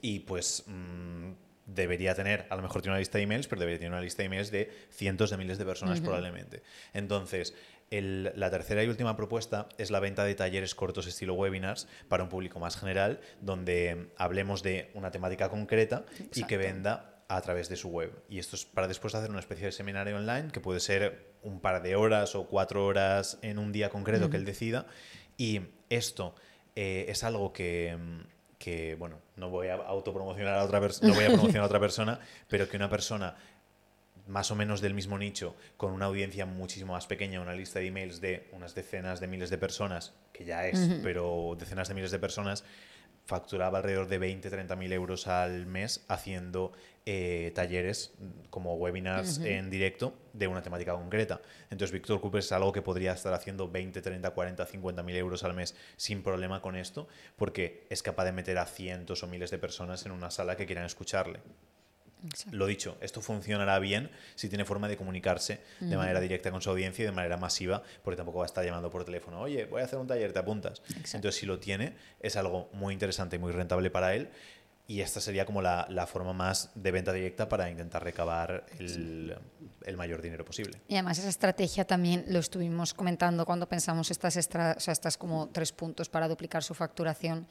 Y 0.00 0.20
pues 0.20 0.64
mmm, 0.66 1.32
debería 1.66 2.14
tener, 2.14 2.46
a 2.50 2.56
lo 2.56 2.62
mejor 2.62 2.82
tiene 2.82 2.94
una 2.94 2.98
lista 2.98 3.18
de 3.18 3.24
emails, 3.24 3.46
pero 3.46 3.60
debería 3.60 3.78
tener 3.78 3.92
una 3.92 4.00
lista 4.00 4.22
de 4.22 4.26
emails 4.26 4.50
de 4.50 4.72
cientos 4.90 5.30
de 5.30 5.36
miles 5.36 5.58
de 5.58 5.64
personas 5.64 6.00
probablemente. 6.00 6.62
Entonces, 6.94 7.54
el, 7.90 8.32
la 8.34 8.50
tercera 8.50 8.82
y 8.84 8.88
última 8.88 9.16
propuesta 9.16 9.68
es 9.78 9.90
la 9.90 10.00
venta 10.00 10.24
de 10.24 10.34
talleres 10.34 10.74
cortos 10.74 11.06
estilo 11.06 11.34
webinars 11.34 11.88
para 12.08 12.22
un 12.22 12.28
público 12.28 12.58
más 12.58 12.76
general, 12.76 13.20
donde 13.40 14.10
hablemos 14.16 14.62
de 14.62 14.90
una 14.94 15.10
temática 15.10 15.48
concreta 15.48 16.04
Exacto. 16.10 16.40
y 16.40 16.44
que 16.44 16.56
venda 16.56 17.22
a 17.28 17.40
través 17.40 17.68
de 17.68 17.76
su 17.76 17.88
web. 17.88 18.12
Y 18.28 18.38
esto 18.38 18.56
es 18.56 18.64
para 18.64 18.88
después 18.88 19.14
hacer 19.14 19.30
una 19.30 19.40
especie 19.40 19.66
de 19.66 19.72
seminario 19.72 20.16
online, 20.16 20.50
que 20.50 20.60
puede 20.60 20.80
ser 20.80 21.34
un 21.42 21.60
par 21.60 21.82
de 21.82 21.96
horas 21.96 22.34
o 22.34 22.46
cuatro 22.46 22.86
horas 22.86 23.38
en 23.42 23.58
un 23.58 23.72
día 23.72 23.90
concreto 23.90 24.24
uh 24.24 24.28
-huh. 24.28 24.30
que 24.30 24.36
él 24.38 24.44
decida. 24.44 24.86
Y 25.36 25.60
esto 25.88 26.34
eh, 26.74 27.06
es 27.08 27.24
algo 27.24 27.52
que 27.52 27.96
que, 28.58 28.96
bueno, 28.96 29.20
no 29.36 29.50
voy 29.50 29.68
a 29.68 29.74
autopromocionar 29.74 30.58
a 30.58 30.64
otra 30.64 30.80
persona, 30.80 31.08
no 31.08 31.14
voy 31.14 31.24
a 31.24 31.28
promocionar 31.28 31.62
a 31.62 31.66
otra 31.66 31.80
persona, 31.80 32.20
pero 32.48 32.68
que 32.68 32.76
una 32.76 32.90
persona 32.90 33.36
más 34.28 34.50
o 34.50 34.54
menos 34.54 34.80
del 34.80 34.94
mismo 34.94 35.18
nicho, 35.18 35.56
con 35.76 35.92
una 35.92 36.06
audiencia 36.06 36.46
muchísimo 36.46 36.92
más 36.92 37.06
pequeña, 37.06 37.40
una 37.40 37.54
lista 37.54 37.80
de 37.80 37.86
emails 37.86 38.20
de 38.20 38.48
unas 38.52 38.74
decenas 38.74 39.20
de 39.20 39.26
miles 39.26 39.50
de 39.50 39.58
personas, 39.58 40.14
que 40.32 40.44
ya 40.44 40.66
es, 40.66 40.78
uh 40.78 40.82
-huh. 40.82 41.02
pero 41.02 41.56
decenas 41.58 41.88
de 41.88 41.94
miles 41.94 42.10
de 42.10 42.18
personas, 42.18 42.64
facturaba 43.28 43.78
alrededor 43.78 44.08
de 44.08 44.18
20, 44.18 44.48
30 44.48 44.74
mil 44.76 44.90
euros 44.90 45.26
al 45.26 45.66
mes 45.66 46.02
haciendo 46.08 46.72
eh, 47.04 47.52
talleres 47.54 48.14
como 48.48 48.74
webinars 48.76 49.38
uh 49.38 49.42
-huh. 49.42 49.46
en 49.46 49.70
directo 49.70 50.14
de 50.32 50.46
una 50.46 50.62
temática 50.62 50.92
concreta. 50.92 51.42
Entonces, 51.70 51.92
Víctor 51.92 52.20
Cooper 52.22 52.38
es 52.38 52.52
algo 52.52 52.72
que 52.72 52.80
podría 52.80 53.12
estar 53.12 53.34
haciendo 53.34 53.70
20, 53.70 54.00
30, 54.00 54.30
40, 54.30 54.64
50 54.64 55.02
mil 55.02 55.16
euros 55.16 55.44
al 55.44 55.52
mes 55.52 55.74
sin 55.96 56.22
problema 56.22 56.62
con 56.62 56.74
esto, 56.74 57.06
porque 57.36 57.86
es 57.90 58.02
capaz 58.02 58.24
de 58.24 58.32
meter 58.32 58.56
a 58.56 58.64
cientos 58.64 59.22
o 59.22 59.26
miles 59.26 59.50
de 59.50 59.58
personas 59.58 60.06
en 60.06 60.12
una 60.12 60.30
sala 60.30 60.56
que 60.56 60.64
quieran 60.64 60.86
escucharle. 60.86 61.40
Exacto. 62.26 62.56
Lo 62.56 62.66
dicho, 62.66 62.96
esto 63.00 63.20
funcionará 63.20 63.78
bien 63.78 64.10
si 64.34 64.48
tiene 64.48 64.64
forma 64.64 64.88
de 64.88 64.96
comunicarse 64.96 65.60
uh 65.80 65.84
-huh. 65.84 65.88
de 65.88 65.96
manera 65.96 66.20
directa 66.20 66.50
con 66.50 66.60
su 66.60 66.70
audiencia 66.70 67.02
y 67.02 67.06
de 67.06 67.12
manera 67.12 67.36
masiva, 67.36 67.82
porque 68.02 68.16
tampoco 68.16 68.38
va 68.38 68.44
a 68.44 68.46
estar 68.46 68.64
llamando 68.64 68.90
por 68.90 69.04
teléfono, 69.04 69.40
oye, 69.40 69.66
voy 69.66 69.82
a 69.82 69.84
hacer 69.84 69.98
un 69.98 70.06
taller, 70.06 70.32
te 70.32 70.38
apuntas. 70.38 70.80
Exacto. 70.88 71.16
Entonces, 71.16 71.40
si 71.40 71.46
lo 71.46 71.58
tiene, 71.58 71.94
es 72.20 72.36
algo 72.36 72.68
muy 72.72 72.92
interesante 72.92 73.36
y 73.36 73.38
muy 73.38 73.52
rentable 73.52 73.90
para 73.90 74.14
él. 74.14 74.28
Y 74.90 75.02
esta 75.02 75.20
sería 75.20 75.44
como 75.44 75.60
la, 75.60 75.86
la 75.90 76.06
forma 76.06 76.32
más 76.32 76.70
de 76.74 76.90
venta 76.90 77.12
directa 77.12 77.46
para 77.46 77.68
intentar 77.70 78.02
recabar 78.02 78.64
el, 78.78 79.36
el, 79.84 79.96
mayor 79.98 80.22
dinero 80.22 80.46
posible. 80.46 80.80
Y 80.88 80.94
además 80.94 81.18
esa 81.18 81.28
estrategia 81.28 81.86
también 81.86 82.24
lo 82.28 82.38
estuvimos 82.38 82.94
comentando 82.94 83.44
cuando 83.44 83.68
pensamos 83.68 84.10
estas, 84.10 84.38
extra, 84.38 84.74
o 84.78 84.80
sea, 84.80 84.92
estas 84.92 85.18
como 85.18 85.50
tres 85.50 85.72
puntos 85.72 86.08
para 86.08 86.26
duplicar 86.26 86.64
su 86.64 86.72
facturación. 86.72 87.46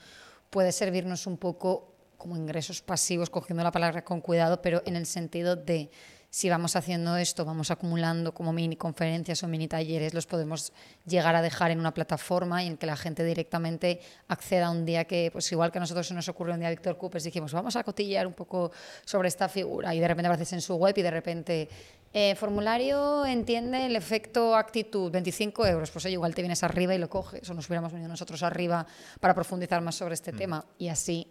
Puede 0.50 0.72
servirnos 0.72 1.28
un 1.28 1.38
poco 1.38 1.97
como 2.18 2.36
ingresos 2.36 2.82
pasivos, 2.82 3.30
cogiendo 3.30 3.64
la 3.64 3.72
palabra 3.72 4.04
con 4.04 4.22
cuidado, 4.22 4.62
pero 4.62 4.82
en 4.86 4.96
el 4.96 5.06
sentido 5.06 5.56
de 5.56 5.90
si 6.30 6.50
vamos 6.50 6.76
haciendo 6.76 7.16
esto, 7.16 7.46
vamos 7.46 7.72
acumulando 7.72 8.34
como 8.34 8.52
mini 8.52 8.76
conferencias 8.76 9.44
o 9.44 9.48
mini 9.48 9.68
talleres, 9.68 10.14
los 10.14 10.28
podemos 10.28 10.74
llegar 11.06 11.36
a 11.36 11.42
dejar 11.42 11.72
en 11.72 11.80
una 11.80 11.94
plataforma 11.94 12.64
y 12.64 12.68
en 12.68 12.78
que 12.78 12.86
la 12.86 12.98
gente 12.98 13.24
directamente 13.24 14.02
acceda 14.28 14.70
un 14.70 14.86
día 14.86 15.06
que, 15.06 15.30
pues 15.32 15.50
igual 15.52 15.72
que 15.72 15.78
a 15.78 15.82
nosotros 15.82 16.06
se 16.08 16.14
nos 16.14 16.28
ocurrió 16.28 16.54
un 16.54 16.60
día 16.60 16.70
Víctor 16.70 16.98
Coopers, 16.98 17.24
dijimos, 17.24 17.54
vamos 17.54 17.76
a 17.76 17.84
cotillear 17.84 18.28
un 18.28 18.34
poco 18.34 18.72
sobre 19.06 19.30
esta 19.30 19.48
figura 19.48 19.96
y 19.96 20.00
de 20.00 20.08
repente 20.08 20.28
apareces 20.28 20.54
en 20.54 20.62
su 20.62 20.76
web 20.76 20.94
y 20.98 21.02
de 21.02 21.12
repente 21.12 21.70
eh, 22.14 22.36
formulario 22.36 23.26
entiende 23.26 23.86
el 23.86 23.96
efecto 23.96 24.56
actitud, 24.56 25.12
25 25.12 25.66
euros. 25.68 25.92
Pues 25.92 26.06
oye, 26.06 26.14
igual 26.14 26.34
te 26.34 26.42
vienes 26.42 26.64
arriba 26.64 26.96
y 26.96 26.98
lo 26.98 27.10
coges, 27.10 27.50
o 27.50 27.54
nos 27.54 27.68
hubiéramos 27.68 27.92
venido 27.92 28.10
nosotros 28.10 28.44
arriba 28.44 28.86
para 29.20 29.34
profundizar 29.34 29.82
más 29.82 29.96
sobre 29.96 30.14
este 30.14 30.32
mm. 30.32 30.38
tema. 30.38 30.66
Y 30.78 30.88
así, 30.90 31.28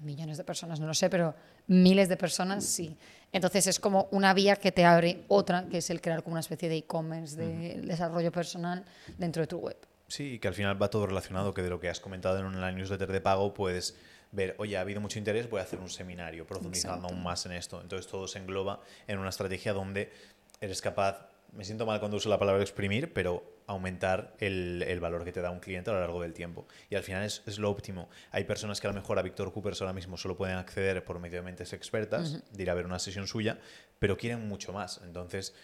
millones 0.00 0.36
de 0.36 0.44
personas, 0.44 0.80
no 0.80 0.86
lo 0.86 0.94
sé, 0.94 1.10
pero 1.10 1.34
miles 1.66 2.08
de 2.08 2.16
personas 2.16 2.64
sí. 2.64 2.96
Entonces 3.32 3.66
es 3.66 3.80
como 3.80 4.08
una 4.12 4.32
vía 4.34 4.56
que 4.56 4.72
te 4.72 4.84
abre 4.84 5.24
otra, 5.28 5.68
que 5.68 5.78
es 5.78 5.90
el 5.90 6.00
crear 6.00 6.22
como 6.22 6.34
una 6.34 6.40
especie 6.40 6.68
de 6.68 6.76
e-commerce, 6.76 7.36
de 7.36 7.80
desarrollo 7.82 8.32
personal 8.32 8.84
dentro 9.18 9.42
de 9.42 9.46
tu 9.46 9.58
web. 9.58 9.76
Sí, 10.08 10.38
que 10.38 10.48
al 10.48 10.54
final 10.54 10.80
va 10.80 10.88
todo 10.88 11.06
relacionado, 11.06 11.52
que 11.52 11.62
de 11.62 11.70
lo 11.70 11.80
que 11.80 11.88
has 11.88 12.00
comentado 12.00 12.38
en 12.38 12.46
una 12.46 12.70
newsletter 12.70 13.10
de 13.10 13.20
pago 13.20 13.52
puedes 13.52 13.96
ver, 14.32 14.54
oye, 14.58 14.76
ha 14.76 14.80
habido 14.80 15.00
mucho 15.00 15.18
interés, 15.18 15.50
voy 15.50 15.60
a 15.60 15.64
hacer 15.64 15.80
un 15.80 15.88
seminario 15.88 16.46
profundizando 16.46 17.08
aún 17.08 17.22
más 17.22 17.46
en 17.46 17.52
esto. 17.52 17.80
Entonces 17.80 18.10
todo 18.10 18.28
se 18.28 18.38
engloba 18.38 18.80
en 19.06 19.18
una 19.18 19.30
estrategia 19.30 19.72
donde 19.72 20.12
eres 20.60 20.80
capaz, 20.80 21.28
me 21.52 21.64
siento 21.64 21.86
mal 21.86 21.98
cuando 21.98 22.16
uso 22.16 22.28
la 22.28 22.38
palabra 22.38 22.62
exprimir, 22.62 23.12
pero 23.12 23.55
aumentar 23.66 24.34
el, 24.38 24.84
el, 24.86 25.00
valor 25.00 25.24
que 25.24 25.32
te 25.32 25.40
da 25.40 25.50
un 25.50 25.60
cliente 25.60 25.90
a 25.90 25.94
lo 25.94 26.00
largo 26.00 26.22
del 26.22 26.32
tiempo. 26.32 26.66
Y 26.88 26.94
al 26.94 27.02
final 27.02 27.24
es, 27.24 27.42
es, 27.46 27.58
lo 27.58 27.70
óptimo. 27.70 28.08
Hay 28.30 28.44
personas 28.44 28.80
que 28.80 28.86
a 28.86 28.90
lo 28.90 28.94
mejor 28.94 29.18
a 29.18 29.22
Víctor 29.22 29.52
Coopers 29.52 29.80
ahora 29.80 29.92
mismo 29.92 30.16
solo 30.16 30.36
pueden 30.36 30.56
acceder 30.56 31.04
por 31.04 31.18
medio 31.18 31.38
de 31.38 31.42
mentes 31.42 31.72
expertas, 31.72 32.42
de 32.52 32.62
ir 32.62 32.70
a 32.70 32.74
ver 32.74 32.86
una 32.86 32.98
sesión 32.98 33.26
suya, 33.26 33.58
pero 33.98 34.16
quieren 34.16 34.46
mucho 34.48 34.72
más. 34.72 35.00
Entonces, 35.04 35.54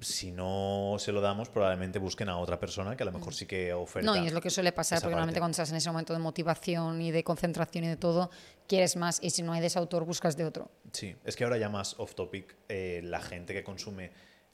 si 0.00 0.32
no 0.32 0.96
se 0.98 1.12
lo 1.12 1.20
damos, 1.20 1.48
probablemente 1.48 1.98
busquen 1.98 2.28
a 2.28 2.38
otra 2.38 2.58
persona 2.58 2.96
que 2.96 3.02
a 3.02 3.06
lo 3.06 3.12
mejor 3.12 3.34
sí 3.34 3.46
que 3.46 3.72
oferta. 3.72 4.10
No, 4.10 4.16
y 4.16 4.26
es 4.26 4.32
lo 4.32 4.40
que 4.40 4.50
suele 4.50 4.72
pasar, 4.72 5.00
porque 5.00 5.12
normalmente 5.12 5.40
cuando 5.40 5.52
estás 5.52 5.70
en 5.70 5.76
ese 5.76 5.90
momento 5.90 6.12
de 6.12 6.18
motivación 6.18 7.00
y 7.00 7.10
de 7.10 7.22
concentración 7.22 7.84
y 7.84 7.88
de 7.88 7.96
todo, 7.96 8.30
quieres 8.66 8.96
más, 8.96 9.18
y 9.22 9.30
si 9.30 9.42
no 9.42 9.52
hay 9.52 9.60
de 9.60 9.68
ese 9.68 9.78
autor, 9.78 10.04
buscas 10.04 10.36
de 10.36 10.44
otro. 10.44 10.70
Sí, 10.92 11.14
es 11.24 11.36
que 11.36 11.44
ahora 11.44 11.58
ya 11.58 11.68
más 11.68 11.94
off 11.98 12.14
topic, 12.14 12.56
eh, 12.68 13.00
la 13.04 13.20
gente 13.20 13.52
que 13.52 13.62
consume 13.62 14.10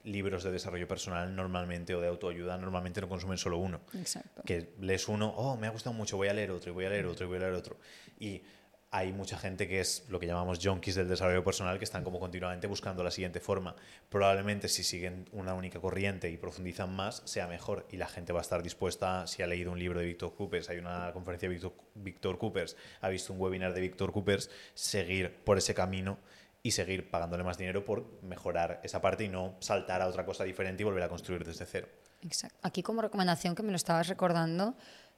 libros 0.09 0.43
de 0.43 0.50
desarrollo 0.50 0.88
personal 0.88 1.35
normalmente 1.35 1.95
o 1.95 2.00
de 2.00 2.09
autoayuda 2.09 2.57
normalmente 2.59 3.00
no 3.00 3.09
consumen 3.09 3.38
solo 3.38 3.59
uno. 3.59 3.81
Exacto. 3.95 4.43
Que 4.45 4.75
lees 4.81 5.09
uno, 5.09 5.29
oh, 5.37 5.57
me 5.57 5.67
ha 5.67 5.71
gustado 5.71 5.95
mucho, 5.95 6.17
voy 6.17 6.29
a 6.29 6.35
leer 6.35 6.50
otro, 6.50 6.71
y 6.71 6.75
voy 6.75 6.87
a 6.87 6.91
leer 6.91 7.07
otro, 7.07 7.27
y 7.27 7.29
voy 7.29 7.37
a 7.37 7.41
leer 7.41 7.55
otro. 7.55 7.77
Y 8.19 8.43
hay 8.91 9.12
mucha 9.12 9.37
gente 9.37 9.69
que 9.69 9.81
es 9.81 10.07
lo 10.09 10.19
que 10.19 10.27
llamamos 10.27 10.61
junkies 10.62 10.95
del 10.95 11.09
desarrollo 11.09 11.45
personal 11.45 11.79
que 11.79 11.85
están 11.85 12.05
como 12.05 12.19
continuamente 12.19 12.67
buscando 12.67 13.05
la 13.05 13.11
siguiente 13.11 13.38
forma. 13.38 13.77
Probablemente 14.09 14.69
si 14.69 14.83
siguen 14.83 15.29
una 15.33 15.53
única 15.53 15.79
corriente 15.79 16.31
y 16.31 16.38
profundizan 16.38 16.95
más, 16.97 17.23
sea 17.27 17.47
mejor 17.47 17.87
y 17.91 17.99
la 17.99 18.07
gente 18.07 18.33
va 18.33 18.41
a 18.41 18.43
estar 18.43 18.62
dispuesta, 18.62 19.27
si 19.27 19.43
ha 19.43 19.47
leído 19.47 19.73
un 19.73 19.79
libro 19.79 20.00
de 20.00 20.07
Víctor 20.07 20.35
Coopers, 20.35 20.71
hay 20.71 20.79
una 20.79 21.12
conferencia 21.12 21.49
de 21.49 21.55
Víctor, 21.55 21.75
Víctor 21.95 22.38
Coopers, 22.38 22.77
ha 23.03 23.09
visto 23.11 23.35
un 23.35 23.41
webinar 23.41 23.75
de 23.75 23.83
Víctor 23.83 24.11
Coopers, 24.11 24.50
seguir 24.73 25.35
por 25.45 25.59
ese 25.59 25.75
camino 25.75 26.19
y 26.62 26.73
seguir 26.73 27.11
pagándole 27.11 27.45
más 27.45 27.59
dinero 27.59 27.85
por 27.85 28.23
mejorar 28.23 28.81
esa 28.83 29.00
parte 29.00 29.25
y 29.25 29.29
no 29.29 29.57
saltar 29.61 30.03
a 30.03 30.09
otra 30.09 30.25
cosa 30.25 30.45
diferente 30.45 30.83
y 30.83 30.85
volver 30.85 31.03
a 31.03 31.09
construir 31.09 31.45
desde 31.45 31.67
cero. 31.67 31.88
Exacto. 32.23 32.59
Aquí 32.62 32.83
como 32.83 33.00
recomendación 33.00 33.55
que 33.55 33.62
me 33.62 33.71
lo 33.71 33.77
estabas 33.77 34.09
recordando, 34.09 34.75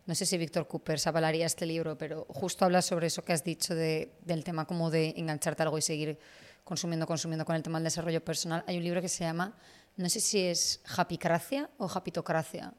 no 0.06 0.14
sé 0.14 0.26
si 0.26 0.36
Víctor 0.38 0.66
Cooper 0.66 0.98
avalaría 1.04 1.46
este 1.46 1.66
libro, 1.66 1.96
pero 1.96 2.26
justo 2.28 2.64
habla 2.64 2.82
sobre 2.82 3.06
eso 3.06 3.24
que 3.24 3.32
has 3.32 3.44
dicho 3.44 3.74
de, 3.74 4.12
del 4.22 4.44
tema 4.44 4.66
como 4.66 4.90
de 4.90 5.14
engancharte 5.16 5.62
algo 5.62 5.78
y 5.78 5.82
seguir 5.82 6.18
consumiendo, 6.64 7.06
consumiendo 7.06 7.44
con 7.44 7.56
el 7.56 7.62
tema 7.62 7.78
del 7.78 7.84
desarrollo 7.84 8.22
personal. 8.24 8.64
Hay 8.66 8.76
un 8.76 8.84
libro 8.84 9.00
que 9.00 9.08
se 9.08 9.24
llama, 9.24 9.56
no 9.96 10.08
sé 10.08 10.20
si 10.20 10.40
es 10.40 10.80
Happycracia 10.96 11.70
o 11.78 11.88
Happitocracia. 11.88 12.74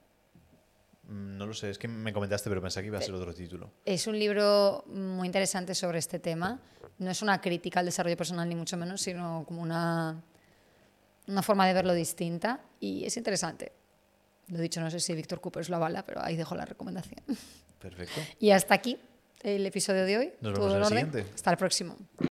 Mm, 1.03 1.37
no 1.37 1.45
lo 1.45 1.53
sé, 1.53 1.69
es 1.69 1.77
que 1.77 1.87
me 1.87 2.13
comentaste, 2.13 2.49
pero 2.49 2.61
pensé 2.61 2.81
que 2.81 2.87
iba 2.87 2.97
a 2.97 3.01
ser 3.01 3.13
otro 3.13 3.33
título. 3.33 3.71
Es 3.85 4.07
un 4.07 4.17
libro 4.17 4.83
muy 4.87 5.27
interesante 5.27 5.75
sobre 5.75 5.99
este 5.99 6.19
tema. 6.19 6.61
No 7.01 7.09
es 7.09 7.23
una 7.23 7.41
crítica 7.41 7.79
al 7.79 7.87
desarrollo 7.87 8.15
personal, 8.15 8.47
ni 8.47 8.53
mucho 8.53 8.77
menos, 8.77 9.01
sino 9.01 9.43
como 9.47 9.63
una, 9.63 10.21
una 11.27 11.41
forma 11.41 11.65
de 11.65 11.73
verlo 11.73 11.95
distinta. 11.95 12.59
Y 12.79 13.03
es 13.05 13.17
interesante. 13.17 13.71
Lo 14.49 14.59
dicho, 14.59 14.79
no 14.81 14.91
sé 14.91 14.99
si 14.99 15.15
Víctor 15.15 15.41
Cooper 15.41 15.67
lo 15.67 15.77
avala, 15.77 16.05
pero 16.05 16.23
ahí 16.23 16.35
dejo 16.35 16.53
la 16.53 16.63
recomendación. 16.63 17.19
Perfecto. 17.79 18.21
Y 18.39 18.51
hasta 18.51 18.75
aquí 18.75 18.99
el 19.41 19.65
episodio 19.65 20.05
de 20.05 20.17
hoy. 20.19 20.33
Nos 20.41 20.53
vemos 20.53 20.73
en 20.73 20.77
el 20.77 20.85
siguiente. 20.85 21.25
Hasta 21.33 21.49
el 21.49 21.57
próximo. 21.57 21.97